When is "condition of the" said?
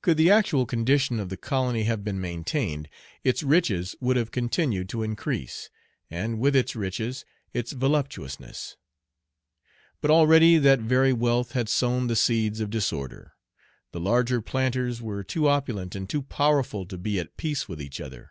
0.64-1.36